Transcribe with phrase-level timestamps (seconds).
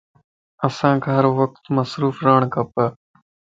[0.65, 2.73] انسانک ھر وقت مصروف رھڻ کپ